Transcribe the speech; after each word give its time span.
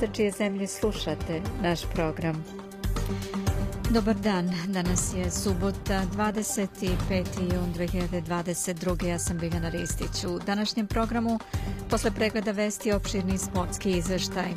sa 0.00 0.06
čije 0.12 0.30
zemlje 0.30 0.66
slušate 0.66 1.40
naš 1.62 1.80
program. 1.94 2.44
Dobar 3.90 4.16
dan, 4.16 4.50
danas 4.66 5.14
je 5.14 5.30
subota 5.30 6.02
25. 6.16 6.86
jun 7.40 7.74
2022. 7.74 9.06
Ja 9.06 9.18
sam 9.18 9.38
Biljana 9.38 9.68
Ristić. 9.68 10.24
U 10.24 10.38
današnjem 10.46 10.86
programu, 10.86 11.38
posle 11.90 12.10
pregleda 12.10 12.52
vesti, 12.52 12.92
opširni 12.92 13.38
sportski 13.38 13.90
izveštaj. 13.90 14.52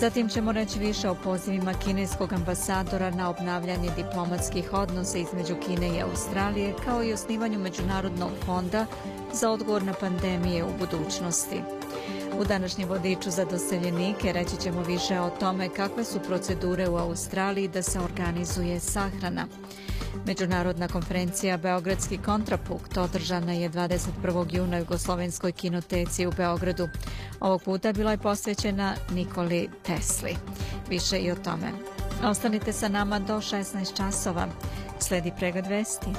Zatim 0.00 0.28
ćemo 0.28 0.52
reći 0.52 0.78
više 0.78 1.10
o 1.10 1.14
pozivima 1.14 1.74
kineskog 1.84 2.32
ambasadora 2.32 3.10
na 3.10 3.30
obnavljanje 3.30 3.90
diplomatskih 3.96 4.72
odnosa 4.72 5.18
između 5.18 5.54
Kine 5.66 5.88
i 5.88 6.02
Australije, 6.02 6.74
kao 6.84 7.04
i 7.04 7.12
osnivanju 7.12 7.58
Međunarodnog 7.58 8.30
fonda 8.46 8.86
za 9.32 9.50
odgovor 9.50 9.82
na 9.82 9.92
pandemije 9.92 10.64
u 10.64 10.78
budućnosti. 10.78 11.79
U 12.40 12.44
današnjem 12.44 12.88
vodiču 12.88 13.30
za 13.30 13.44
doseljenike 13.44 14.32
reći 14.32 14.56
ćemo 14.62 14.82
više 14.82 15.20
o 15.20 15.30
tome 15.30 15.68
kakve 15.68 16.04
su 16.04 16.20
procedure 16.20 16.88
u 16.88 16.96
Australiji 16.96 17.68
da 17.68 17.82
se 17.82 18.00
organizuje 18.00 18.80
sahrana. 18.80 19.46
Međunarodna 20.26 20.88
konferencija 20.88 21.56
Beogradski 21.56 22.18
kontrapunkt 22.18 22.96
održana 22.96 23.52
je 23.52 23.70
21. 23.70 24.56
juna 24.56 24.76
u 24.76 24.80
Jugoslovenskoj 24.80 25.52
kinoteci 25.52 26.26
u 26.26 26.32
Beogradu. 26.36 26.88
Ovog 27.40 27.62
puta 27.62 27.92
bila 27.92 28.10
je 28.10 28.18
posvećena 28.18 28.94
Nikoli 29.10 29.68
Tesli. 29.82 30.36
Više 30.88 31.18
i 31.18 31.32
o 31.32 31.36
tome. 31.36 31.72
Ostanite 32.24 32.72
sa 32.72 32.88
nama 32.88 33.18
do 33.18 33.36
16 33.36 33.96
časova. 33.96 34.48
Sledi 34.98 35.32
pregled 35.38 35.66
vesti. 35.66 36.10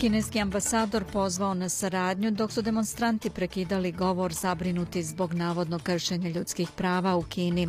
Kineski 0.00 0.40
ambasador 0.40 1.04
pozvao 1.12 1.54
na 1.54 1.68
saradnju 1.68 2.30
dok 2.30 2.52
su 2.52 2.62
demonstranti 2.62 3.30
prekidali 3.30 3.92
govor 3.92 4.32
zabrinuti 4.32 5.02
zbog 5.02 5.34
navodno 5.34 5.78
kršenja 5.78 6.28
ljudskih 6.28 6.68
prava 6.76 7.16
u 7.16 7.22
Kini. 7.22 7.68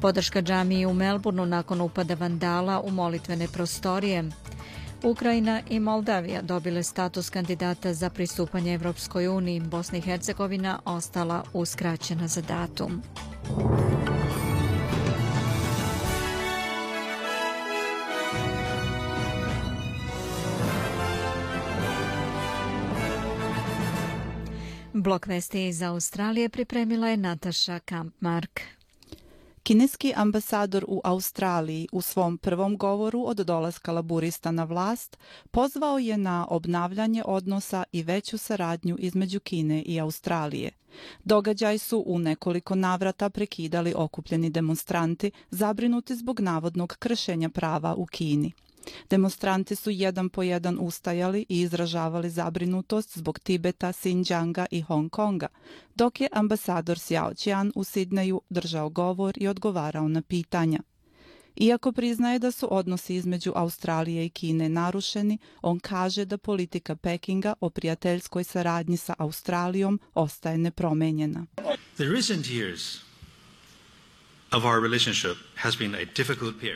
Podrška 0.00 0.42
džamiji 0.42 0.86
u 0.86 0.94
Melbourneu 0.94 1.46
nakon 1.46 1.80
upada 1.80 2.14
vandala 2.14 2.80
u 2.80 2.90
molitvene 2.90 3.48
prostorije. 3.48 4.24
Ukrajina 5.02 5.62
i 5.68 5.80
Moldavija 5.80 6.42
dobile 6.42 6.82
status 6.82 7.30
kandidata 7.30 7.94
za 7.94 8.10
pristupanje 8.10 8.74
Evropskoj 8.74 9.28
uniji. 9.28 9.60
Bosna 9.60 9.98
i 9.98 10.00
Hercegovina 10.00 10.78
ostala 10.84 11.42
uskraćena 11.52 12.28
za 12.28 12.42
datum. 12.42 13.02
Blok 25.06 25.26
vesti 25.26 25.66
iz 25.66 25.82
Australije 25.82 26.48
pripremila 26.48 27.08
je 27.08 27.16
Nataša 27.16 27.78
Kampmark. 27.78 28.60
Kineski 29.62 30.12
ambasador 30.16 30.84
u 30.88 31.00
Australiji 31.04 31.88
u 31.92 32.00
svom 32.00 32.38
prvom 32.38 32.76
govoru 32.76 33.24
od 33.26 33.36
dolaska 33.36 33.92
laburista 33.92 34.50
na 34.50 34.64
vlast 34.64 35.18
pozvao 35.50 35.98
je 35.98 36.18
na 36.18 36.46
obnavljanje 36.50 37.22
odnosa 37.26 37.84
i 37.92 38.02
veću 38.02 38.38
saradnju 38.38 38.96
između 38.98 39.40
Kine 39.40 39.82
i 39.82 40.00
Australije. 40.00 40.70
Događaj 41.24 41.78
su 41.78 42.04
u 42.06 42.18
nekoliko 42.18 42.74
navrata 42.74 43.30
prekidali 43.30 43.92
okupljeni 43.96 44.50
demonstranti 44.50 45.30
zabrinuti 45.50 46.16
zbog 46.16 46.40
navodnog 46.40 46.96
kršenja 46.98 47.48
prava 47.48 47.94
u 47.94 48.06
Kini. 48.06 48.52
Demonstranti 49.10 49.76
su 49.76 49.90
jedan 49.90 50.28
po 50.28 50.42
jedan 50.42 50.78
ustajali 50.80 51.46
i 51.48 51.60
izražavali 51.60 52.30
zabrinutost 52.30 53.18
zbog 53.18 53.38
Tibeta, 53.38 53.92
Sinđanga 53.92 54.66
i 54.70 54.80
Hong 54.80 55.10
Konga, 55.10 55.48
dok 55.94 56.20
je 56.20 56.28
ambasador 56.32 56.96
Xiao 56.96 57.34
Qian 57.34 57.72
u 57.74 57.84
Sidneju 57.84 58.40
držao 58.50 58.90
govor 58.90 59.34
i 59.36 59.48
odgovarao 59.48 60.08
na 60.08 60.22
pitanja. 60.22 60.80
Iako 61.56 61.92
priznaje 61.92 62.38
da 62.38 62.50
su 62.50 62.68
odnosi 62.70 63.14
između 63.14 63.52
Australije 63.54 64.26
i 64.26 64.30
Kine 64.30 64.68
narušeni, 64.68 65.38
on 65.62 65.78
kaže 65.78 66.24
da 66.24 66.38
politika 66.38 66.96
Pekinga 66.96 67.54
o 67.60 67.70
prijateljskoj 67.70 68.44
saradnji 68.44 68.96
sa 68.96 69.14
Australijom 69.18 70.00
ostaje 70.14 70.58
nepromenjena. 70.58 71.46
The 71.96 72.04
recent 72.04 72.46
years 72.46 73.05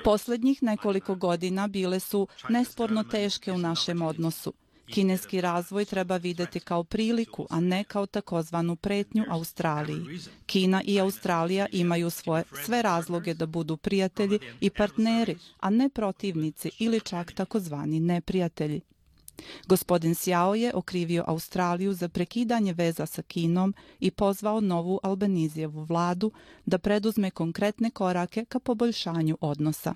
Poslednjih 0.04 0.62
nekoliko 0.62 1.14
godina 1.14 1.68
bile 1.68 2.00
su 2.00 2.28
nesporno 2.48 3.04
teške 3.04 3.52
u 3.52 3.58
našem 3.58 4.02
odnosu. 4.02 4.52
Kineski 4.86 5.40
razvoj 5.40 5.84
treba 5.84 6.16
videti 6.16 6.60
kao 6.60 6.84
priliku, 6.84 7.46
a 7.50 7.60
ne 7.60 7.84
kao 7.84 8.06
takozvanu 8.06 8.76
pretnju 8.76 9.24
Australiji. 9.30 10.18
Kina 10.46 10.82
i 10.84 11.00
Australija 11.00 11.66
imaju 11.72 12.10
svoje 12.10 12.44
sve 12.64 12.82
razloge 12.82 13.34
da 13.34 13.46
budu 13.46 13.76
prijatelji 13.76 14.38
i 14.60 14.70
partneri, 14.70 15.36
a 15.60 15.70
ne 15.70 15.88
protivnici 15.88 16.70
ili 16.78 17.00
čak 17.00 17.32
takozvani 17.32 18.00
neprijatelji. 18.00 18.80
Gospodin 19.66 20.14
Sjao 20.14 20.54
je 20.54 20.72
okrivio 20.74 21.24
Australiju 21.26 21.92
za 21.92 22.08
prekidanje 22.08 22.72
veza 22.72 23.06
sa 23.06 23.22
Kinom 23.22 23.74
i 24.00 24.10
pozvao 24.10 24.60
novu 24.60 25.00
Albanizijevu 25.02 25.84
vladu 25.84 26.32
da 26.66 26.78
preduzme 26.78 27.30
konkretne 27.30 27.90
korake 27.90 28.44
ka 28.44 28.58
poboljšanju 28.60 29.38
odnosa. 29.40 29.94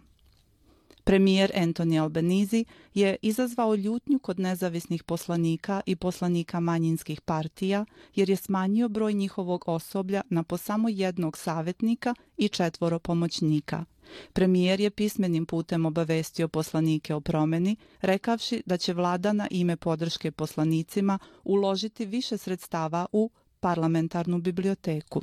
Premijer 1.04 1.52
Anthony 1.54 2.02
Albanizi 2.02 2.64
je 2.94 3.16
izazvao 3.22 3.74
ljutnju 3.74 4.18
kod 4.18 4.40
nezavisnih 4.40 5.02
poslanika 5.02 5.80
i 5.86 5.96
poslanika 5.96 6.60
manjinskih 6.60 7.20
partija 7.20 7.84
jer 8.14 8.30
je 8.30 8.36
smanjio 8.36 8.88
broj 8.88 9.12
njihovog 9.12 9.64
osoblja 9.66 10.22
na 10.30 10.42
po 10.42 10.56
samo 10.56 10.88
jednog 10.88 11.38
savjetnika 11.38 12.14
i 12.36 12.48
četvoro 12.48 12.98
pomoćnika– 12.98 13.84
Premijer 14.32 14.80
je 14.80 14.90
pismenim 14.90 15.46
putem 15.46 15.86
obavestio 15.86 16.48
poslanike 16.48 17.14
o 17.14 17.20
promeni, 17.20 17.76
rekavši 18.00 18.62
da 18.66 18.76
će 18.76 18.92
vlada 18.92 19.32
na 19.32 19.48
ime 19.50 19.76
podrške 19.76 20.30
poslanicima 20.30 21.18
uložiti 21.44 22.06
više 22.06 22.38
sredstava 22.38 23.06
u 23.12 23.30
parlamentarnu 23.60 24.38
biblioteku. 24.38 25.22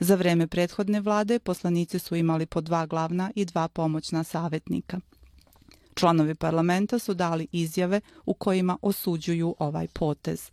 Za 0.00 0.14
vreme 0.14 0.46
prethodne 0.46 1.00
vlade 1.00 1.38
poslanici 1.38 1.98
su 1.98 2.16
imali 2.16 2.46
po 2.46 2.60
dva 2.60 2.86
glavna 2.86 3.30
i 3.34 3.44
dva 3.44 3.68
pomoćna 3.68 4.24
savjetnika. 4.24 5.00
Članovi 5.94 6.34
parlamenta 6.34 6.98
su 6.98 7.14
dali 7.14 7.46
izjave 7.52 8.00
u 8.26 8.34
kojima 8.34 8.78
osuđuju 8.82 9.54
ovaj 9.58 9.86
potez. 9.88 10.50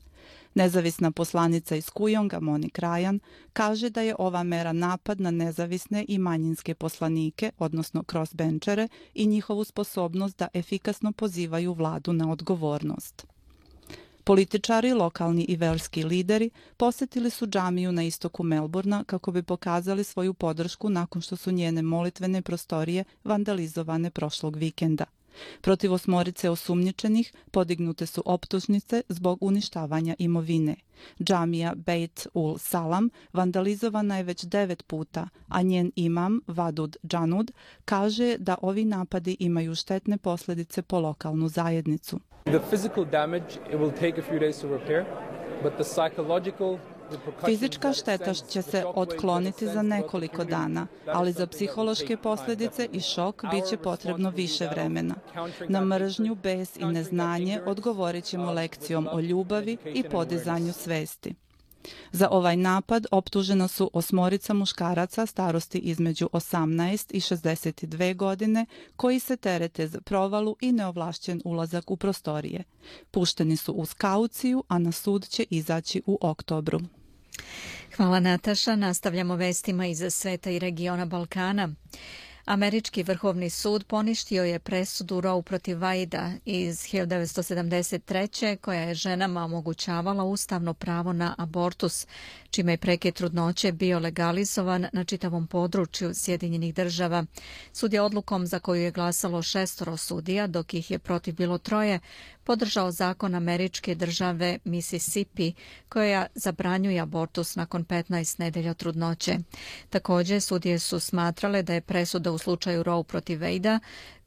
Nezavisna 0.56 1.12
poslanica 1.12 1.76
iz 1.76 1.90
Kujonga, 1.90 2.40
Monik 2.40 2.80
Rajan, 2.80 3.20
kaže 3.54 3.90
da 3.90 4.02
je 4.02 4.16
ova 4.20 4.44
mera 4.44 4.74
napad 4.74 5.22
na 5.22 5.32
nezavisne 5.32 6.06
i 6.08 6.18
manjinske 6.18 6.76
poslanike, 6.76 7.52
odnosno 7.58 8.04
crossbenchere, 8.04 8.88
i 9.14 9.28
njihovu 9.28 9.64
sposobnost 9.64 10.38
da 10.38 10.48
efikasno 10.54 11.12
pozivaju 11.12 11.74
vladu 11.74 12.14
na 12.14 12.32
odgovornost. 12.32 13.33
Političari, 14.24 14.94
lokalni 14.94 15.44
i 15.44 15.56
verski 15.56 16.04
lideri 16.04 16.50
posetili 16.78 17.30
su 17.30 17.48
džamiju 17.48 17.92
na 17.92 18.04
istoku 18.04 18.44
Melburna 18.44 19.04
kako 19.04 19.32
bi 19.32 19.44
pokazali 19.44 20.04
svoju 20.04 20.34
podršku 20.34 20.90
nakon 20.90 21.22
što 21.22 21.36
su 21.36 21.52
njene 21.52 21.82
molitvene 21.82 22.42
prostorije 22.42 23.04
vandalizovane 23.24 24.10
prošlog 24.10 24.56
vikenda– 24.56 25.06
Protiv 25.62 25.94
osmorice 25.94 26.50
osumnjičenih 26.50 27.34
podignute 27.52 28.06
su 28.06 28.24
optužnice 28.26 29.02
zbog 29.10 29.38
uništavanja 29.42 30.16
imovine. 30.20 30.76
Džamija 31.24 31.74
Beit 31.76 32.28
ul 32.34 32.58
Salam 32.58 33.10
vandalizovana 33.34 34.18
je 34.18 34.24
već 34.24 34.44
devet 34.44 34.88
puta, 34.88 35.28
a 35.48 35.62
njen 35.62 35.92
imam 35.96 36.40
Vadud 36.48 36.98
Džanud 37.08 37.52
kaže 37.86 38.38
da 38.38 38.56
ovi 38.62 38.86
napadi 38.86 39.38
imaju 39.40 39.76
štetne 39.76 40.18
posljedice 40.18 40.82
po 40.82 41.00
lokalnu 41.00 41.48
zajednicu. 41.48 42.20
The 42.46 42.60
physical 42.72 43.06
damage 43.06 43.60
it 43.72 43.80
will 43.80 43.92
take 44.00 44.22
a 44.22 44.24
few 44.32 44.40
days 44.40 44.62
to 44.62 44.68
repair, 44.68 45.06
but 45.64 45.74
the 45.74 45.84
psychological 45.84 46.78
Fizička 47.46 47.94
šteta 47.94 48.34
će 48.34 48.62
se 48.62 48.86
otkloniti 48.96 49.68
za 49.68 49.82
nekoliko 49.82 50.44
dana, 50.44 50.88
ali 51.08 51.32
za 51.32 51.48
psihološke 51.48 52.18
posljedice 52.18 52.90
i 52.92 53.02
šok 53.02 53.44
bit 53.52 53.70
će 53.70 53.78
potrebno 53.78 54.30
više 54.30 54.68
vremena. 54.68 55.16
Na 55.70 55.82
mržnju, 55.82 56.36
bes 56.36 56.78
i 56.78 56.86
neznanje 56.86 57.62
odgovorit 57.66 58.26
ćemo 58.26 58.52
lekcijom 58.52 59.08
o 59.12 59.20
ljubavi 59.20 59.78
i 59.86 60.04
podizanju 60.04 60.74
svesti. 60.74 61.34
Za 62.12 62.30
ovaj 62.32 62.58
napad 62.58 63.06
optužena 63.12 63.68
su 63.68 63.90
osmorica 63.94 64.54
muškaraca 64.54 65.26
starosti 65.26 65.78
između 65.78 66.30
18 66.34 67.16
i 67.16 67.20
62 67.20 68.16
godine 68.16 68.66
koji 68.96 69.20
se 69.20 69.38
terete 69.38 69.88
za 69.88 70.02
provalu 70.02 70.56
i 70.62 70.72
neovlašćen 70.72 71.42
ulazak 71.46 71.92
u 71.92 71.98
prostorije. 71.98 72.64
Pušteni 73.12 73.58
su 73.58 73.74
uz 73.74 73.94
kauciju, 73.94 74.64
a 74.68 74.80
na 74.80 74.92
sud 74.92 75.28
će 75.28 75.46
izaći 75.50 76.02
u 76.06 76.18
oktobru. 76.22 76.80
Hvala 77.96 78.20
Nataša. 78.20 78.76
Nastavljamo 78.76 79.36
vestima 79.36 79.86
iz 79.86 80.04
sveta 80.10 80.50
i 80.50 80.60
regiona 80.60 81.06
Balkana. 81.06 81.70
Američki 82.46 83.04
vrhovni 83.04 83.50
sud 83.50 83.84
poništio 83.84 84.44
je 84.44 84.60
presudu 84.60 85.22
Roe 85.22 85.42
protiv 85.42 85.80
Vajda 85.80 86.32
iz 86.46 86.80
1973. 86.80 88.58
koja 88.58 88.80
je 88.80 88.96
ženama 88.96 89.44
omogućavala 89.44 90.24
ustavno 90.24 90.74
pravo 90.74 91.14
na 91.14 91.36
abortus, 91.38 92.08
čime 92.50 92.74
je 92.74 92.78
preke 92.78 93.12
trudnoće 93.12 93.72
bio 93.72 94.00
legalizovan 94.00 94.88
na 94.94 95.04
čitavom 95.04 95.48
području 95.48 96.12
Sjedinjenih 96.14 96.74
država. 96.76 97.26
Sud 97.74 97.94
je 97.94 98.02
odlukom 98.02 98.48
za 98.48 98.60
koju 98.60 98.82
je 98.82 98.92
glasalo 98.92 99.42
šestoro 99.42 99.98
sudija, 99.98 100.48
dok 100.48 100.74
ih 100.74 100.92
je 100.92 101.00
protiv 101.00 101.36
bilo 101.36 101.58
troje, 101.58 102.00
podržao 102.44 102.92
zakon 102.92 103.36
američke 103.36 103.96
države 103.96 104.60
Mississippi 104.64 105.54
koja 105.90 106.26
zabranjuje 106.36 107.00
abortus 107.00 107.56
nakon 107.56 107.86
15 107.86 108.40
nedelja 108.40 108.74
trudnoće. 108.74 109.38
Također, 109.90 110.42
sudije 110.42 110.80
su 110.80 111.00
smatrale 111.00 111.64
da 111.64 111.74
je 111.74 111.82
presuda 111.82 112.32
u 112.32 112.38
slučaju 112.38 112.84
Roe 112.84 113.04
protiv 113.04 113.40
Vejda 113.40 113.80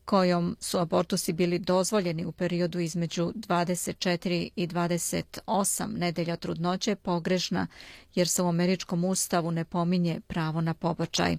kojom 0.06 0.56
su 0.60 0.78
abortusi 0.78 1.32
bili 1.32 1.58
dozvoljeni 1.58 2.24
u 2.24 2.32
periodu 2.32 2.78
između 2.80 3.32
24 3.34 4.50
i 4.56 4.66
28 4.66 5.86
nedelja 5.98 6.36
trudnoće 6.36 6.96
pogrešna 6.96 7.66
jer 8.14 8.28
se 8.28 8.42
u 8.42 8.48
američkom 8.48 9.04
ustavu 9.04 9.50
ne 9.50 9.64
pominje 9.64 10.20
pravo 10.26 10.60
na 10.60 10.74
pobačaj. 10.74 11.36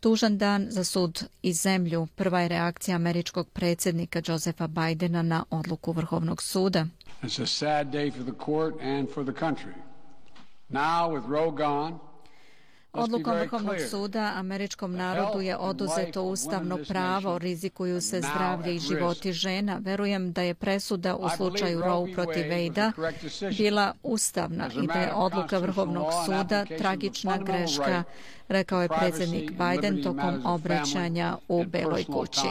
Tužan 0.00 0.38
dan 0.38 0.66
za 0.70 0.84
sud 0.84 1.24
i 1.42 1.52
zemlju 1.52 2.06
prva 2.14 2.40
je 2.40 2.48
reakcija 2.48 2.94
američkog 2.96 3.48
predsjednika 3.48 4.22
Josefa 4.26 4.66
Bidena 4.66 5.22
na 5.22 5.44
odluku 5.50 5.92
Vrhovnog 5.92 6.42
suda. 6.42 6.86
It's 7.22 7.42
a 7.42 7.46
sad 7.46 7.86
day 7.92 8.12
for 8.12 8.22
the 8.24 8.44
court 8.44 8.74
and 8.82 9.08
for 9.14 9.24
the 9.24 9.40
country. 9.44 9.74
Now 10.68 11.10
with 11.10 11.28
Roe 11.30 11.50
gone, 11.50 11.98
Odlukom 12.96 13.38
Vrhovnog 13.38 13.76
suda 13.90 14.32
američkom 14.36 14.96
narodu 14.96 15.40
je 15.40 15.56
oduzeto 15.56 16.22
ustavno 16.22 16.78
pravo, 16.88 17.38
rizikuju 17.38 18.00
se 18.00 18.20
zdravlje 18.20 18.74
i 18.74 18.78
životi 18.78 19.32
žena. 19.32 19.78
Verujem 19.82 20.32
da 20.32 20.42
je 20.42 20.54
presuda 20.54 21.16
u 21.16 21.28
slučaju 21.36 21.80
Roe 21.80 22.12
protiv 22.14 22.48
Vejda 22.48 22.92
bila 23.58 23.92
ustavna 24.02 24.70
i 24.82 24.86
da 24.86 25.00
je 25.00 25.12
odluka 25.14 25.58
Vrhovnog 25.58 26.06
suda 26.26 26.64
tragična 26.78 27.38
greška, 27.38 28.02
rekao 28.48 28.82
je 28.82 28.88
predsjednik 28.88 29.50
Biden 29.50 30.02
tokom 30.02 30.46
obraćanja 30.46 31.36
u 31.48 31.64
Beloj 31.64 32.04
kući. 32.04 32.48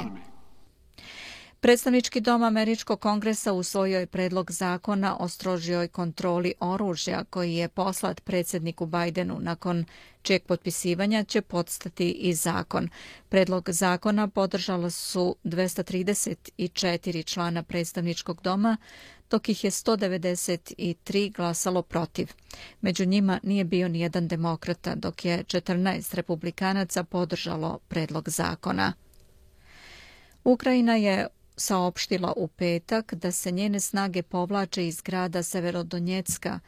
Predstavnički 1.66 2.22
dom 2.22 2.44
Američkog 2.44 3.00
kongresa 3.00 3.54
usvojio 3.54 4.00
je 4.00 4.06
predlog 4.06 4.52
zakona 4.52 5.18
o 5.20 5.28
strožijoj 5.28 5.88
kontroli 5.88 6.54
oružja 6.60 7.24
koji 7.24 7.56
je 7.56 7.68
poslat 7.68 8.22
predsjedniku 8.22 8.86
Bajdenu 8.86 9.38
nakon 9.40 9.86
čijeg 10.25 10.44
potpisivanja 10.44 11.24
će 11.24 11.42
podstati 11.42 12.12
i 12.12 12.33
zakon. 12.33 12.89
Predlog 13.30 13.69
zakona 13.69 14.27
podržalo 14.27 14.89
su 14.89 15.36
234 15.44 17.25
člana 17.25 17.63
predstavničkog 17.63 18.42
doma, 18.42 18.77
dok 19.30 19.50
ih 19.50 19.63
je 19.63 19.72
193 19.72 21.33
glasalo 21.36 21.81
protiv. 21.81 22.31
Među 22.81 23.06
njima 23.06 23.39
nije 23.44 23.63
bio 23.63 23.88
ni 23.88 24.00
jedan 24.00 24.27
demokrata, 24.27 24.95
dok 24.95 25.25
je 25.25 25.44
14 25.44 26.16
republikanaca 26.16 27.04
podržalo 27.04 27.80
predlog 27.88 28.30
zakona. 28.30 28.94
Ukrajina 30.44 30.95
je 30.95 31.27
saopštila 31.57 32.33
u 32.38 32.48
petak 32.48 33.13
da 33.13 33.31
se 33.31 33.51
njene 33.51 33.80
snage 33.80 34.22
povlače 34.24 34.88
iz 34.88 35.01
grada 35.01 35.44
Severodonjecka, 35.44 36.60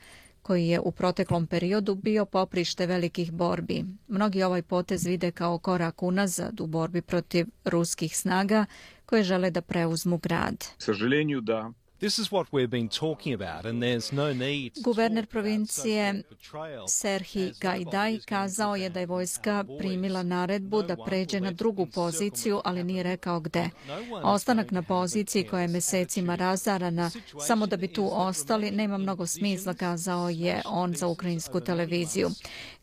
koji 0.48 0.68
je 0.68 0.80
u 0.80 0.92
proteklom 0.92 1.48
periodu 1.48 1.96
bio 1.96 2.26
poprište 2.26 2.86
velikih 2.86 3.32
borbi. 3.32 3.84
Mnogi 4.08 4.44
ovaj 4.44 4.62
potez 4.62 5.06
vide 5.06 5.32
kao 5.32 5.58
korak 5.58 6.04
unazad 6.04 6.62
u 6.62 6.68
borbi 6.68 7.02
protiv 7.02 7.48
ruskih 7.66 8.18
snaga 8.18 8.66
koje 9.06 9.24
žele 9.24 9.52
da 9.52 9.62
preuzmu 9.62 10.18
grad. 10.18 10.66
Sažaljenju 10.78 11.42
da 11.42 11.72
Guverner 14.84 15.26
provincije 15.26 16.24
Serhi 16.88 17.52
Gajdaj 17.62 18.20
kazao 18.26 18.76
je 18.76 18.90
da 18.90 19.00
je 19.00 19.06
vojska 19.06 19.66
primila 19.80 20.24
naredbu 20.24 20.82
da 20.82 20.96
pređe 21.06 21.40
na 21.40 21.52
drugu 21.52 21.88
poziciju, 21.94 22.62
ali 22.66 22.84
nije 22.84 23.04
rekao 23.04 23.40
gde. 23.40 23.70
Ostanak 24.24 24.72
na 24.72 24.82
poziciji 24.82 25.44
koja 25.44 25.62
je 25.62 25.68
mesecima 25.68 26.36
razarana, 26.36 27.12
samo 27.48 27.66
da 27.68 27.78
bi 27.78 27.88
tu 27.88 28.10
ostali, 28.12 28.72
nema 28.72 28.98
mnogo 28.98 29.28
smisla, 29.28 29.74
kazao 29.74 30.30
je 30.30 30.62
on 30.66 30.94
za 30.94 31.08
ukrajinsku 31.08 31.60
televiziju. 31.60 32.30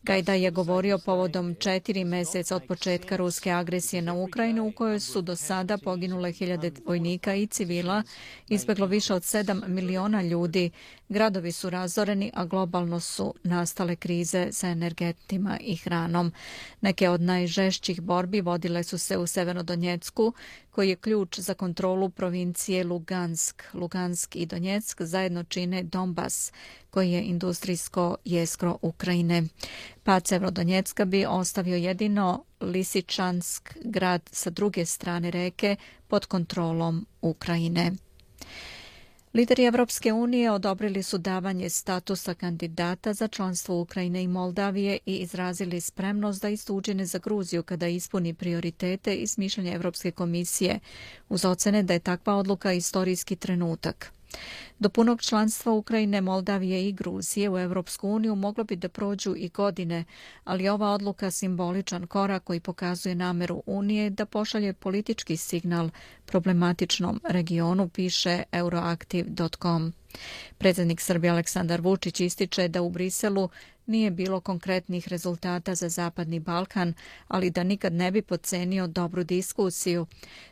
Gajda 0.05 0.33
je 0.33 0.51
govorio 0.51 0.97
povodom 0.97 1.55
četiri 1.55 2.03
meseca 2.03 2.55
od 2.55 2.63
početka 2.67 3.15
ruske 3.15 3.51
agresije 3.51 4.01
na 4.01 4.13
Ukrajinu, 4.13 4.67
u 4.67 4.71
kojoj 4.71 4.99
su 4.99 5.21
do 5.21 5.35
sada 5.35 5.77
poginule 5.77 6.31
hiljade 6.31 6.71
vojnika 6.85 7.35
i 7.35 7.47
civila, 7.47 8.03
izbeglo 8.47 8.85
više 8.85 9.05
više 9.05 9.13
od 9.13 9.21
7 9.21 9.67
miliona 9.67 10.21
ljudi. 10.21 10.71
Gradovi 11.09 11.51
su 11.51 11.69
razoreni, 11.69 12.31
a 12.33 12.45
globalno 12.45 12.99
su 12.99 13.33
nastale 13.43 13.95
krize 13.95 14.47
sa 14.51 14.67
energetima 14.67 15.57
i 15.61 15.75
hranom. 15.75 16.31
Neke 16.81 17.09
od 17.09 17.21
najžešćih 17.21 18.01
borbi 18.01 18.41
vodile 18.41 18.83
su 18.83 18.97
se 18.97 19.17
u 19.17 19.27
Severnodonjecku, 19.27 20.33
koji 20.75 20.89
je 20.89 20.95
ključ 20.95 21.39
za 21.39 21.53
kontrolu 21.53 22.09
provincije 22.09 22.83
Lugansk. 22.83 23.63
Lugansk 23.73 24.35
i 24.35 24.45
Donjeck 24.45 25.01
zajedno 25.01 25.43
čine 25.43 25.83
Donbas, 25.83 26.51
koji 26.89 27.11
je 27.11 27.23
industrijsko 27.23 28.17
jeskro 28.25 28.77
Ukrajine. 28.81 29.43
Pad 30.03 30.27
Severnodonjecka 30.27 31.05
bi 31.05 31.25
ostavio 31.25 31.75
jedino 31.75 32.43
Lisičansk 32.61 33.77
grad 33.83 34.21
sa 34.31 34.49
druge 34.49 34.85
strane 34.85 35.31
reke 35.31 35.75
pod 36.07 36.25
kontrolom 36.25 37.05
Ukrajine. 37.21 37.91
Lideri 39.35 39.65
Evropske 39.65 40.13
unije 40.13 40.51
odobrili 40.51 41.03
su 41.03 41.17
davanje 41.17 41.69
statusa 41.69 42.33
kandidata 42.33 43.13
za 43.13 43.27
članstvo 43.27 43.81
Ukrajine 43.81 44.23
i 44.23 44.27
Moldavije 44.27 44.99
i 45.05 45.15
izrazili 45.15 45.81
spremnost 45.81 46.41
da 46.41 46.49
isto 46.49 46.73
učine 46.73 47.05
za 47.05 47.19
Gruziju 47.19 47.63
kada 47.63 47.87
ispuni 47.87 48.33
prioritete 48.33 49.15
i 49.15 49.27
smišljanje 49.27 49.71
Evropske 49.73 50.11
komisije 50.11 50.79
uz 51.29 51.45
ocene 51.45 51.83
da 51.83 51.93
je 51.93 51.99
takva 51.99 52.35
odluka 52.35 52.73
istorijski 52.73 53.35
trenutak. 53.35 54.11
Do 54.79 54.89
punog 54.89 55.21
članstva 55.21 55.71
Ukrajine, 55.73 56.21
Moldavije 56.21 56.87
i 56.87 56.91
Gruzije 56.91 57.49
u 57.49 57.57
Evropsku 57.57 58.09
uniju 58.09 58.35
moglo 58.35 58.63
bi 58.63 58.75
da 58.75 58.89
prođu 58.89 59.35
i 59.37 59.49
godine, 59.49 60.03
ali 60.43 60.69
ova 60.69 60.89
odluka 60.91 61.31
simboličan 61.31 62.07
korak 62.07 62.43
koji 62.43 62.59
pokazuje 62.59 63.15
nameru 63.15 63.63
Unije 63.65 64.09
da 64.09 64.25
pošalje 64.25 64.73
politički 64.73 65.37
signal 65.37 65.89
problematičnom 66.25 67.21
regionu, 67.23 67.89
piše 67.89 68.43
euroactiv.com. 68.51 69.93
Predsjednik 70.57 71.01
Srbije 71.01 71.31
Aleksandar 71.31 71.81
Vučić 71.81 72.19
ističe 72.19 72.67
da 72.67 72.81
u 72.81 72.89
Briselu 72.89 73.49
nije 73.85 74.11
bilo 74.11 74.39
konkretnih 74.39 75.07
rezultata 75.07 75.75
za 75.75 75.89
Zapadni 75.89 76.39
Balkan, 76.39 76.93
ali 77.27 77.49
da 77.49 77.63
nikad 77.63 77.93
ne 77.93 78.11
bi 78.11 78.21
pocenio 78.21 78.87
dobru 78.87 79.23
diskusiju. 79.23 80.05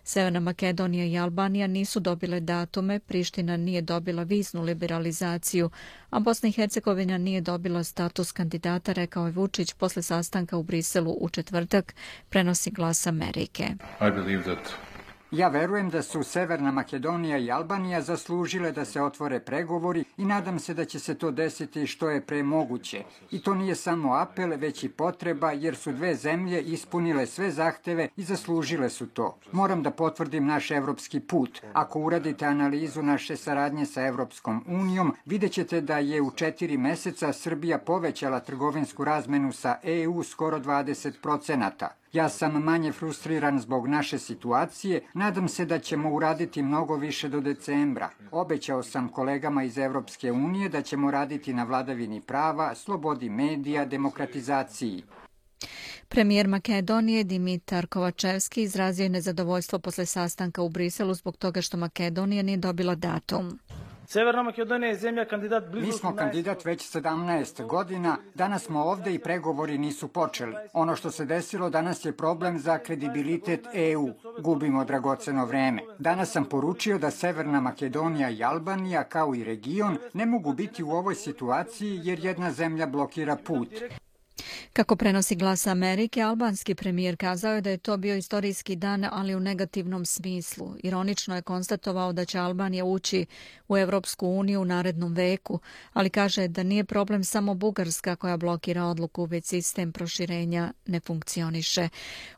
Severna 0.03 0.39
Makedonija 0.39 1.05
i 1.05 1.17
Albanija 1.17 1.67
nisu 1.67 1.99
dobile 1.99 2.39
datume, 2.39 2.99
Priština 2.99 3.57
nije 3.57 3.81
dobila 3.81 4.23
viznu 4.23 4.61
liberalizaciju, 4.61 5.69
a 6.09 6.19
Bosna 6.19 6.49
i 6.49 6.51
Hercegovina 6.51 7.17
nije 7.17 7.41
dobila 7.41 7.83
status 7.83 8.31
kandidata, 8.31 8.93
rekao 8.93 9.25
je 9.25 9.31
Vučić 9.31 9.73
posle 9.73 10.01
sastanka 10.01 10.57
u 10.57 10.63
Briselu 10.63 11.17
u 11.19 11.29
četvrtak, 11.29 11.95
prenosi 12.29 12.71
glas 12.71 13.07
Amerike. 13.07 13.63
I 14.01 14.11
believe 14.11 14.43
that 14.43 14.92
Ja 15.33 15.47
verujem 15.47 15.89
da 15.89 16.01
su 16.01 16.23
Severna 16.23 16.71
Makedonija 16.71 17.37
i 17.37 17.51
Albanija 17.51 18.01
zaslužile 18.01 18.71
da 18.71 18.85
se 18.85 19.01
otvore 19.01 19.39
pregovori 19.39 20.03
i 20.17 20.25
nadam 20.25 20.59
se 20.59 20.73
da 20.73 20.85
će 20.85 20.99
se 20.99 21.15
to 21.15 21.31
desiti 21.31 21.87
što 21.87 22.09
je 22.09 22.21
pre 22.21 22.43
moguće. 22.43 23.03
I 23.31 23.41
to 23.41 23.55
nije 23.55 23.75
samo 23.75 24.13
apel, 24.13 24.49
već 24.57 24.83
i 24.83 24.89
potreba, 24.89 25.51
jer 25.51 25.75
su 25.75 25.91
dve 25.91 26.15
zemlje 26.15 26.61
ispunile 26.61 27.25
sve 27.25 27.51
zahteve 27.51 28.07
i 28.17 28.23
zaslužile 28.23 28.89
su 28.89 29.07
to. 29.07 29.37
Moram 29.51 29.83
da 29.83 29.91
potvrdim 29.91 30.45
naš 30.45 30.71
evropski 30.71 31.19
put. 31.19 31.61
Ako 31.73 31.99
uradite 31.99 32.45
analizu 32.45 33.01
naše 33.01 33.37
saradnje 33.37 33.85
sa 33.85 34.05
Evropskom 34.05 34.63
unijom, 34.67 35.15
vidjet 35.25 35.51
ćete 35.51 35.81
da 35.81 35.97
je 35.97 36.21
u 36.21 36.31
četiri 36.31 36.77
meseca 36.77 37.33
Srbija 37.33 37.77
povećala 37.77 38.39
trgovinsku 38.39 39.03
razmenu 39.03 39.51
sa 39.51 39.79
EU 39.83 40.23
skoro 40.23 40.59
20 40.59 41.11
procenata. 41.21 42.02
Ja 42.13 42.29
sam 42.29 42.63
manje 42.63 42.91
frustriran 42.91 43.59
zbog 43.59 43.87
naše 43.87 44.19
situacije, 44.19 45.01
nadam 45.13 45.47
se 45.47 45.65
da 45.65 45.79
ćemo 45.79 46.09
uraditi 46.09 46.61
mnogo 46.63 46.95
više 46.95 47.29
do 47.29 47.41
decembra. 47.41 48.09
Obećao 48.31 48.83
sam 48.83 49.09
kolegama 49.09 49.63
iz 49.63 49.77
Evropske 49.77 50.31
unije 50.31 50.69
da 50.69 50.81
ćemo 50.81 51.11
raditi 51.11 51.53
na 51.53 51.63
vladavini 51.63 52.21
prava, 52.21 52.75
slobodi 52.75 53.29
medija, 53.29 53.85
demokratizaciji. 53.85 55.03
Premijer 56.07 56.47
Makedonije 56.47 57.23
Dimitar 57.23 57.87
Kovačevski 57.87 58.61
izrazio 58.61 59.03
je 59.03 59.09
nezadovoljstvo 59.09 59.79
posle 59.79 60.05
sastanka 60.05 60.61
u 60.61 60.69
Briselu 60.69 61.13
zbog 61.13 61.37
toga 61.37 61.61
što 61.61 61.77
Makedonija 61.77 62.43
nije 62.43 62.57
dobila 62.57 62.95
datum. 62.95 63.59
Severna 64.13 64.43
Makedonija 64.43 64.89
je 64.89 64.95
zemlja 64.95 65.25
kandidat 65.25 65.69
blizu... 65.71 65.87
Mi 65.87 65.93
smo 65.93 66.15
kandidat 66.15 66.65
već 66.65 66.95
17 66.95 67.67
godina, 67.67 68.17
danas 68.35 68.63
smo 68.63 68.83
ovde 68.83 69.13
i 69.13 69.19
pregovori 69.19 69.77
nisu 69.77 70.07
počeli. 70.07 70.55
Ono 70.73 70.95
što 70.95 71.11
se 71.11 71.25
desilo 71.25 71.69
danas 71.69 72.05
je 72.05 72.11
problem 72.17 72.59
za 72.59 72.77
kredibilitet 72.77 73.67
EU. 73.73 74.09
Gubimo 74.39 74.85
dragoceno 74.85 75.45
vreme. 75.45 75.81
Danas 75.99 76.31
sam 76.31 76.45
poručio 76.45 76.97
da 76.97 77.11
Severna 77.11 77.61
Makedonija 77.61 78.29
i 78.29 78.43
Albanija, 78.43 79.03
kao 79.03 79.35
i 79.35 79.43
region, 79.43 79.97
ne 80.13 80.25
mogu 80.25 80.53
biti 80.53 80.83
u 80.83 80.91
ovoj 80.91 81.15
situaciji 81.15 81.99
jer 82.03 82.25
jedna 82.25 82.51
zemlja 82.51 82.85
blokira 82.85 83.35
put. 83.35 83.69
Kako 84.73 84.95
prenosi 84.95 85.35
glas 85.35 85.67
Amerike, 85.67 86.21
albanski 86.21 86.75
premijer 86.75 87.17
kazao 87.17 87.53
je 87.53 87.61
da 87.61 87.69
je 87.69 87.77
to 87.77 87.97
bio 87.97 88.15
istorijski 88.15 88.75
dan, 88.75 89.07
ali 89.11 89.35
u 89.35 89.39
negativnom 89.39 90.05
smislu. 90.05 90.75
Ironično 90.83 91.35
je 91.35 91.41
konstatovao 91.41 92.13
da 92.13 92.25
će 92.25 92.39
Albanija 92.39 92.85
ući 92.85 93.25
u 93.67 93.77
Evropsku 93.77 94.27
uniju 94.27 94.61
u 94.61 94.65
narednom 94.65 95.13
veku, 95.13 95.59
ali 95.93 96.09
kaže 96.09 96.47
da 96.47 96.63
nije 96.63 96.83
problem 96.83 97.23
samo 97.23 97.53
Bugarska 97.53 98.15
koja 98.15 98.37
blokira 98.37 98.83
odluku, 98.83 99.25
već 99.25 99.45
sistem 99.45 99.91
proširenja 99.91 100.73
ne 100.85 100.99
funkcioniše. 100.99 101.89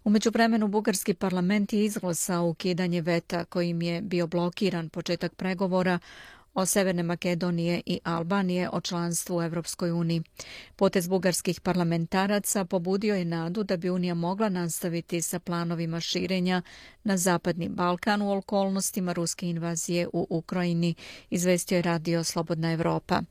Umeđu 0.03 0.29
vremenu, 0.33 0.67
Bugarski 0.67 1.13
parlament 1.13 1.73
je 1.73 1.85
izglasao 1.85 2.47
ukidanje 2.47 3.01
veta 3.01 3.45
kojim 3.45 3.81
je 3.81 4.01
bio 4.01 4.27
blokiran 4.27 4.89
početak 4.89 5.35
pregovora 5.35 5.99
o 6.55 6.65
Severne 6.65 7.03
Makedonije 7.03 7.81
i 7.85 7.99
Albanije 8.03 8.69
o 8.73 8.81
članstvu 8.81 9.37
u 9.37 9.41
Evropskoj 9.41 9.91
uniji. 9.91 10.23
Potez 10.75 11.07
bugarskih 11.07 11.61
parlamentaraca 11.61 12.65
pobudio 12.65 13.15
je 13.15 13.25
nadu 13.25 13.63
da 13.63 13.77
bi 13.77 13.89
Unija 13.89 14.13
mogla 14.13 14.49
nastaviti 14.49 15.21
sa 15.21 15.39
planovima 15.39 15.99
širenja 15.99 16.61
na 17.03 17.17
Zapadni 17.17 17.69
Balkan 17.69 18.21
u 18.21 18.31
okolnostima 18.31 19.13
ruske 19.13 19.49
invazije 19.49 20.07
u 20.13 20.27
Ukrajini, 20.29 20.95
izvestio 21.29 21.75
je 21.75 21.81
radio 21.81 22.23
Slobodna 22.23 22.71
Evropa. 22.71 23.21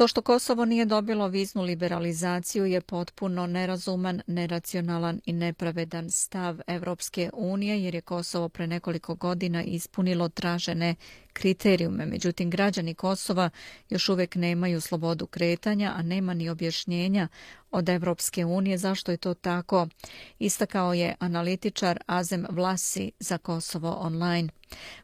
To 0.00 0.08
što 0.08 0.22
Kosovo 0.22 0.64
nije 0.64 0.84
dobilo 0.84 1.28
viznu 1.28 1.62
liberalizaciju 1.62 2.66
je 2.66 2.80
potpuno 2.80 3.46
nerazuman, 3.46 4.22
neracionalan 4.26 5.20
i 5.26 5.32
nepravedan 5.32 6.10
stav 6.10 6.60
Evropske 6.66 7.30
unije 7.32 7.84
jer 7.84 7.94
je 7.94 8.00
Kosovo 8.00 8.48
pre 8.48 8.66
nekoliko 8.66 9.14
godina 9.14 9.62
ispunilo 9.62 10.28
tražene 10.28 10.94
kriterijume. 11.32 12.06
Međutim, 12.06 12.50
građani 12.50 12.94
Kosova 12.94 13.50
još 13.88 14.08
uvek 14.08 14.34
nemaju 14.34 14.80
slobodu 14.80 15.26
kretanja, 15.26 15.92
a 15.96 16.02
nema 16.02 16.34
ni 16.34 16.48
objašnjenja 16.48 17.28
od 17.70 17.88
Evropske 17.88 18.44
unije 18.44 18.78
zašto 18.78 19.10
je 19.10 19.16
to 19.16 19.34
tako. 19.34 19.88
Istakao 20.38 20.94
je 20.94 21.14
analitičar 21.18 21.98
Azem 22.06 22.46
Vlasi 22.50 23.12
za 23.20 23.38
Kosovo 23.38 23.96
online. 24.00 24.48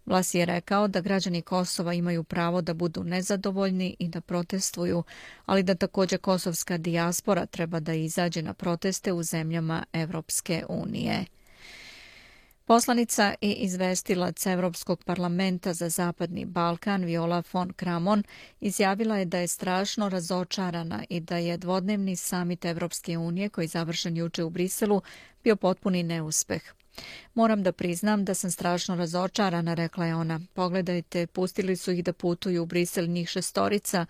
Vlasi 0.07 0.39
je 0.39 0.47
rekao 0.47 0.89
da 0.89 1.01
građani 1.01 1.43
Kosova 1.43 1.95
imaju 1.95 2.25
pravo 2.25 2.61
da 2.63 2.75
budu 2.75 3.05
nezadovoljni 3.05 3.97
i 3.99 4.09
da 4.09 4.21
protestuju, 4.21 5.03
ali 5.47 5.63
da 5.63 5.75
također 5.75 6.19
kosovska 6.19 6.79
dijaspora 6.79 7.47
treba 7.47 7.81
da 7.81 7.95
izađe 7.95 8.43
na 8.43 8.55
proteste 8.55 9.13
u 9.13 9.23
zemljama 9.23 9.85
Evropske 9.93 10.65
unije. 10.69 11.25
Poslanica 12.67 13.35
i 13.41 13.53
izvestilac 13.53 14.47
Evropskog 14.47 15.05
parlamenta 15.05 15.73
za 15.73 15.89
Zapadni 15.89 16.45
Balkan 16.45 17.05
Viola 17.05 17.43
von 17.53 17.73
Kramon 17.73 18.23
izjavila 18.61 19.19
je 19.19 19.25
da 19.25 19.39
je 19.39 19.49
strašno 19.49 20.09
razočarana 20.09 21.05
i 21.09 21.21
da 21.21 21.37
je 21.37 21.57
dvodnevni 21.57 22.17
samit 22.17 22.65
Evropske 22.65 23.19
unije 23.19 23.49
koji 23.49 23.65
je 23.65 23.69
završen 23.69 24.17
juče 24.17 24.45
u 24.45 24.51
Briselu 24.51 25.03
bio 25.45 25.57
potpuni 25.57 26.03
neuspeh. 26.03 26.63
Moram 27.35 27.63
da 27.63 27.73
priznam 27.73 28.25
da 28.25 28.35
sam 28.35 28.51
strašno 28.51 28.95
razočarana, 28.97 29.75
rekla 29.75 30.07
je 30.07 30.15
ona. 30.15 30.41
Pogledajte, 30.55 31.27
pustili 31.27 31.77
su 31.77 31.93
ih 31.93 32.05
da 32.05 32.13
putuju 32.13 32.63
u 32.63 32.67
Brisel 32.67 33.07
njih 33.07 33.29
šestorica, 33.29 34.07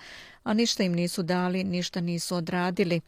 a 0.47 0.55
ništa 0.55 0.83
im 0.83 0.93
nisu 0.93 1.23
dali, 1.23 1.65
ništa 1.65 2.01
nisu 2.01 2.37
odradili. 2.37 3.01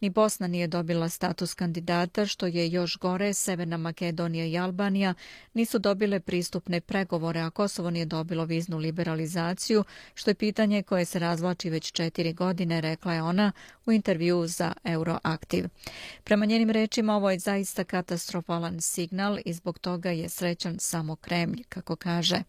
Ni 0.00 0.10
Bosna 0.10 0.46
nije 0.46 0.66
dobila 0.66 1.08
status 1.08 1.54
kandidata, 1.54 2.26
što 2.26 2.46
je 2.46 2.70
još 2.70 2.98
gore, 2.98 3.34
Severna 3.34 3.76
Makedonija 3.76 4.46
i 4.46 4.58
Albanija 4.58 5.14
nisu 5.54 5.78
dobile 5.78 6.20
pristupne 6.20 6.80
pregovore, 6.80 7.40
a 7.40 7.50
Kosovo 7.50 7.90
nije 7.90 8.04
dobilo 8.04 8.44
viznu 8.44 8.78
liberalizaciju, 8.78 9.84
što 10.14 10.30
je 10.30 10.34
pitanje 10.34 10.82
koje 10.82 11.04
se 11.04 11.18
razvlači 11.18 11.70
već 11.70 11.92
četiri 11.92 12.32
godine, 12.32 12.80
rekla 12.80 13.14
je 13.14 13.22
ona 13.22 13.52
u 13.86 13.92
intervju 13.92 14.46
za 14.46 14.72
Euroaktiv. 14.84 15.64
Prema 16.24 16.46
njenim 16.46 16.70
rečima, 16.70 17.16
ovo 17.16 17.30
je 17.30 17.38
zaista 17.38 17.84
katastrofalan 17.84 18.80
signal 18.80 19.38
i 19.44 19.52
zbog 19.52 19.78
toga 19.78 20.10
je 20.10 20.28
srećan 20.28 20.78
samo 20.78 21.16
Kremlj, 21.16 21.62
kako 21.68 21.96
kaže. 21.96 22.42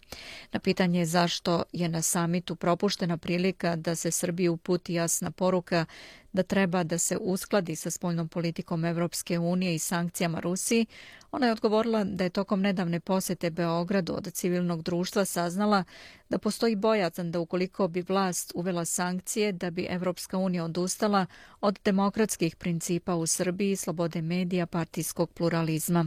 Na 0.52 0.60
pitanje 0.60 1.06
zašto 1.06 1.64
je 1.72 1.90
na 1.90 2.02
samitu 2.02 2.56
propuštena 2.56 3.18
prilika 3.18 3.76
da 3.76 3.96
se 3.96 4.12
Srbija 4.12 4.37
Srbiji 4.38 4.50
uputi 4.50 4.94
jasna 4.94 5.32
poruka 5.32 5.86
da 6.34 6.44
treba 6.44 6.84
da 6.84 6.98
se 6.98 7.18
uskladi 7.18 7.76
sa 7.76 7.92
spoljnom 7.92 8.28
politikom 8.28 8.86
Evropske 8.86 9.40
unije 9.40 9.76
i 9.76 9.80
sankcijama 9.80 10.40
Rusiji, 10.40 10.86
ona 11.32 11.46
je 11.46 11.52
odgovorila 11.52 12.04
da 12.04 12.24
je 12.24 12.30
tokom 12.30 12.62
nedavne 12.62 13.00
posete 13.00 13.50
Beogradu 13.50 14.14
od 14.14 14.34
civilnog 14.34 14.82
društva 14.82 15.26
saznala 15.26 15.84
da 16.30 16.38
postoji 16.38 16.76
bojazan 16.76 17.32
da 17.32 17.40
ukoliko 17.40 17.88
bi 17.88 18.02
vlast 18.02 18.52
uvela 18.56 18.86
sankcije 18.86 19.52
da 19.52 19.70
bi 19.70 19.88
Evropska 19.90 20.38
unija 20.38 20.64
odustala 20.64 21.26
od 21.62 21.80
demokratskih 21.86 22.56
principa 22.56 23.16
u 23.16 23.26
Srbiji, 23.26 23.76
slobode 23.76 24.22
medija, 24.22 24.66
partijskog 24.66 25.32
pluralizma. 25.32 26.06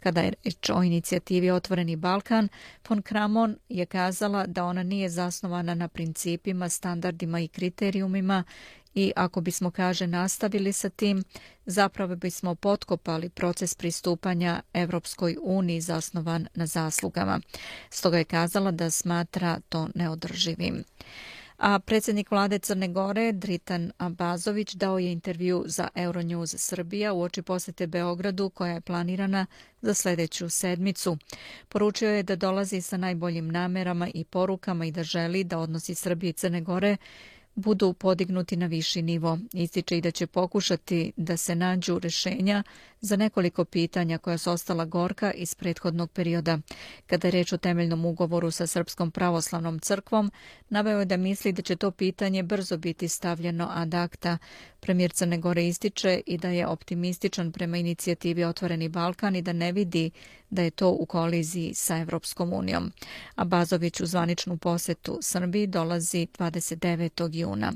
Kada 0.00 0.20
je 0.20 0.32
reč 0.44 0.70
o 0.70 0.82
inicijativi 0.82 1.50
Otvoreni 1.50 1.96
Balkan, 1.96 2.48
von 2.88 3.02
Kramon 3.02 3.56
je 3.68 3.86
kazala 3.86 4.46
da 4.46 4.64
ona 4.64 4.82
nije 4.82 5.08
zasnovana 5.08 5.74
na 5.74 5.88
principima, 5.88 6.68
standardima 6.68 7.40
i 7.40 7.48
kriterijumima 7.48 8.44
i 8.94 9.12
ako 9.16 9.40
bismo, 9.40 9.70
kaže, 9.70 10.06
nastavili 10.06 10.72
sa 10.72 10.88
tim, 10.88 11.24
zapravo 11.66 12.16
bismo 12.16 12.54
potkopali 12.54 13.28
proces 13.28 13.74
pristupanja 13.74 14.62
Evropskoj 14.72 15.36
uniji 15.42 15.80
zasnovan 15.80 16.48
na 16.54 16.66
zaslugama. 16.66 17.40
Stoga 17.90 18.18
je 18.18 18.24
kazala 18.24 18.70
da 18.70 18.90
smatra 18.90 19.60
to 19.68 19.88
neodrživim. 19.94 20.84
A 21.60 21.78
predsjednik 21.78 22.30
vlade 22.30 22.58
Crne 22.58 22.88
Gore, 22.88 23.32
Dritan 23.32 23.92
Abazović, 23.98 24.74
dao 24.74 24.98
je 24.98 25.12
intervju 25.12 25.64
za 25.66 25.88
Euronews 25.94 26.58
Srbija 26.58 27.12
u 27.12 27.22
oči 27.22 27.42
posete 27.42 27.86
Beogradu 27.86 28.50
koja 28.50 28.72
je 28.72 28.80
planirana 28.80 29.46
za 29.82 29.94
sljedeću 29.94 30.48
sedmicu. 30.48 31.16
Poručio 31.68 32.10
je 32.10 32.22
da 32.22 32.36
dolazi 32.36 32.80
sa 32.80 32.96
najboljim 32.96 33.48
namerama 33.48 34.08
i 34.14 34.24
porukama 34.24 34.84
i 34.84 34.92
da 34.92 35.02
želi 35.02 35.44
da 35.44 35.58
odnosi 35.58 35.94
Srbije 35.94 36.30
i 36.30 36.32
Crne 36.32 36.60
Gore 36.60 36.96
budu 37.54 37.92
podignuti 37.92 38.56
na 38.56 38.66
viši 38.66 39.02
nivo. 39.02 39.38
Ističe 39.52 39.98
i 39.98 40.00
da 40.00 40.10
će 40.10 40.26
pokušati 40.26 41.12
da 41.16 41.36
se 41.36 41.54
nađu 41.54 41.98
rešenja 41.98 42.62
za 43.00 43.16
nekoliko 43.16 43.64
pitanja 43.64 44.18
koja 44.18 44.38
su 44.38 44.50
ostala 44.50 44.84
gorka 44.84 45.32
iz 45.32 45.54
prethodnog 45.54 46.10
perioda. 46.10 46.58
Kada 47.06 47.28
je 47.28 47.32
reč 47.32 47.52
o 47.52 47.56
temeljnom 47.56 48.04
ugovoru 48.04 48.50
sa 48.50 48.66
Srpskom 48.66 49.10
pravoslavnom 49.10 49.78
crkvom, 49.78 50.30
naveo 50.68 50.98
je 50.98 51.04
da 51.04 51.16
misli 51.16 51.52
da 51.52 51.62
će 51.62 51.76
to 51.76 51.90
pitanje 51.90 52.42
brzo 52.42 52.76
biti 52.76 53.08
stavljeno 53.08 53.68
ad 53.70 53.94
akta. 53.94 54.38
Premijer 54.80 55.12
Crne 55.12 55.38
Gore 55.38 55.68
ističe 55.68 56.20
i 56.26 56.38
da 56.38 56.48
je 56.48 56.66
optimističan 56.66 57.52
prema 57.52 57.76
inicijativi 57.76 58.44
Otvoreni 58.44 58.88
Balkan 58.88 59.36
i 59.36 59.42
da 59.42 59.52
ne 59.52 59.72
vidi 59.72 60.10
da 60.50 60.62
je 60.62 60.70
to 60.70 60.90
u 60.90 61.06
koliziji 61.06 61.74
sa 61.74 61.98
Evropskom 61.98 62.52
unijom. 62.52 62.92
A 63.34 63.44
Bazović 63.44 64.00
u 64.00 64.06
zvaničnu 64.06 64.56
posetu 64.56 65.18
Srbiji 65.22 65.66
dolazi 65.66 66.26
29. 66.38 67.34
juna. 67.34 67.72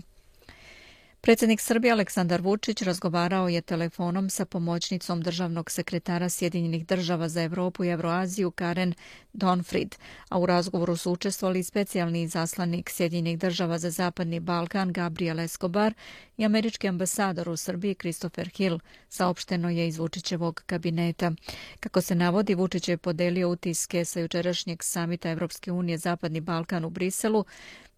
Predsjednik 1.24 1.60
Srbije 1.60 1.92
Aleksandar 1.92 2.40
Vučić 2.40 2.82
razgovarao 2.82 3.48
je 3.48 3.60
telefonom 3.60 4.30
sa 4.30 4.44
pomoćnicom 4.44 5.20
državnog 5.20 5.70
sekretara 5.70 6.28
Sjedinjenih 6.28 6.86
država 6.86 7.28
za 7.28 7.42
Evropu 7.42 7.84
i 7.84 7.88
Evroaziju 7.88 8.50
Karen 8.50 8.94
Donfrid, 9.32 9.94
a 10.28 10.38
u 10.38 10.46
razgovoru 10.46 10.96
su 10.96 11.12
učestvovali 11.12 11.62
specijalni 11.62 12.28
zaslanik 12.28 12.90
Sjedinjenih 12.90 13.38
država 13.38 13.78
za 13.78 13.90
Zapadni 13.90 14.40
Balkan 14.40 14.92
Gabriel 14.92 15.40
Escobar 15.40 15.94
i 16.36 16.44
američki 16.44 16.88
ambasador 16.88 17.48
u 17.48 17.56
Srbiji 17.56 17.94
Christopher 17.94 18.50
Hill, 18.56 18.78
saopšteno 19.08 19.70
je 19.70 19.88
iz 19.88 19.98
Vučićevog 19.98 20.62
kabineta. 20.66 21.32
Kako 21.80 22.00
se 22.00 22.14
navodi, 22.14 22.54
Vučić 22.54 22.88
je 22.88 22.96
podelio 22.96 23.50
utiske 23.50 24.04
sa 24.04 24.20
jučerašnjeg 24.20 24.82
samita 24.82 25.30
Evropske 25.30 25.72
unije 25.72 25.98
Zapadni 25.98 26.40
Balkan 26.40 26.84
u 26.84 26.90
Briselu, 26.90 27.44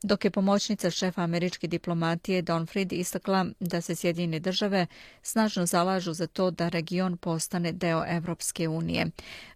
dok 0.02 0.24
je 0.24 0.30
pomoćnica 0.30 0.90
šefa 0.90 1.22
američke 1.22 1.66
diplomatije 1.66 2.42
Don 2.42 2.66
Fried 2.66 2.92
istakla 2.92 3.46
da 3.60 3.80
se 3.80 3.94
Sjedinjene 3.94 4.40
države 4.40 4.86
snažno 5.22 5.66
zalažu 5.66 6.12
za 6.12 6.26
to 6.26 6.50
da 6.50 6.68
region 6.68 7.16
postane 7.16 7.72
deo 7.72 8.04
Evropske 8.08 8.68
unije. 8.68 9.06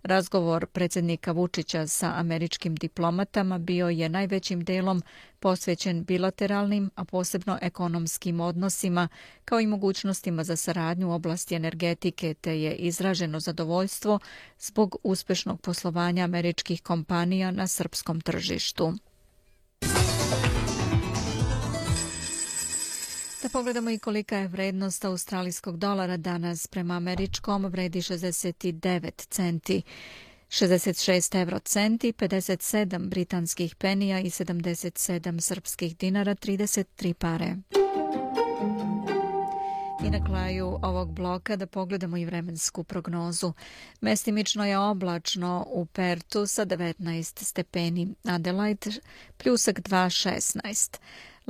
Razgovor 0.02 0.66
predsjednika 0.66 1.32
Vučića 1.32 1.86
sa 1.86 2.12
američkim 2.16 2.74
diplomatama 2.74 3.58
bio 3.58 3.88
je 3.88 4.08
najvećim 4.08 4.64
delom 4.64 5.02
posvećen 5.40 6.04
bilateralnim, 6.04 6.90
a 6.94 7.04
posebno 7.04 7.58
ekonomskim 7.62 8.40
odnosima, 8.40 9.08
kao 9.44 9.60
i 9.60 9.66
mogućnostima 9.66 10.44
za 10.44 10.56
saradnju 10.56 11.08
u 11.08 11.12
oblasti 11.12 11.54
energetike, 11.54 12.34
te 12.34 12.60
je 12.60 12.74
izraženo 12.74 13.40
zadovoljstvo 13.40 14.18
zbog 14.58 14.96
uspešnog 15.02 15.60
poslovanja 15.60 16.24
američkih 16.24 16.82
kompanija 16.82 17.50
na 17.50 17.66
srpskom 17.66 18.20
tržištu. 18.20 18.94
Da 23.42 23.48
pogledamo 23.48 23.90
i 23.90 23.98
kolika 23.98 24.36
je 24.36 24.48
vrednost 24.48 25.04
australijskog 25.04 25.76
dolara 25.76 26.16
danas 26.16 26.66
prema 26.66 26.94
američkom 26.94 27.66
vredi 27.66 28.00
69 28.00 29.28
centi. 29.28 29.82
66 30.48 31.40
euro 31.40 31.58
centi, 31.58 32.12
57 32.12 33.08
britanskih 33.08 33.74
penija 33.74 34.20
i 34.20 34.30
77 34.30 35.40
srpskih 35.40 35.96
dinara, 35.96 36.34
33 36.34 37.12
pare. 37.12 37.56
I 40.06 40.10
na 40.10 40.24
kraju 40.26 40.78
ovog 40.82 41.12
bloka 41.12 41.56
da 41.56 41.66
pogledamo 41.66 42.16
i 42.16 42.24
vremensku 42.24 42.84
prognozu. 42.84 43.52
Mestimično 44.00 44.66
je 44.66 44.78
oblačno 44.78 45.66
u 45.68 45.86
Pertu 45.86 46.46
sa 46.46 46.66
19 46.66 47.44
stepeni, 47.44 48.14
Adelaide 48.24 48.90
pljusak 49.36 49.80
2,16. 49.80 50.98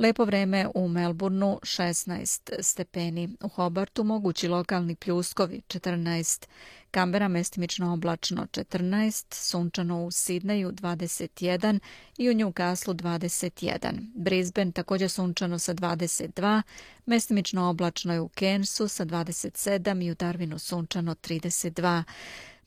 Lepo 0.01 0.25
vreme 0.25 0.67
u 0.75 0.87
Melbourneu 0.87 1.59
16 1.63 2.61
stepeni, 2.61 3.29
u 3.43 3.47
Hobartu 3.47 4.03
mogući 4.03 4.47
lokalni 4.47 4.95
pljuskovi 4.95 5.61
14, 5.67 6.47
Kambera 6.91 7.27
mestimično 7.27 7.93
oblačno 7.93 8.47
14, 8.51 9.35
sunčano 9.35 10.03
u 10.05 10.11
Sidneju 10.11 10.71
21 10.71 11.79
i 12.17 12.29
u 12.29 12.33
Newcastle 12.33 12.93
21. 12.93 13.91
Brisbane 14.15 14.71
također 14.71 15.09
sunčano 15.09 15.59
sa 15.59 15.73
22, 15.73 16.61
mestimično 17.05 17.69
oblačno 17.69 18.13
je 18.13 18.19
u 18.19 18.29
Kensu 18.29 18.87
sa 18.87 19.05
27 19.05 20.05
i 20.05 20.11
u 20.11 20.15
Darwinu 20.15 20.57
sunčano 20.57 21.15
32. 21.15 22.03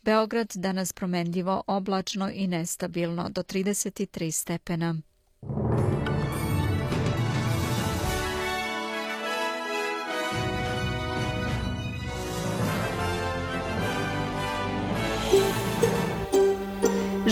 Beograd 0.02 0.52
danas 0.54 0.92
promenljivo 0.92 1.62
oblačno 1.66 2.30
i 2.30 2.46
nestabilno 2.46 3.28
do 3.28 3.42
33 3.42 4.30
stepena. 4.30 4.94